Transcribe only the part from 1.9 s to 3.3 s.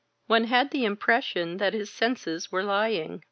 senses were lying.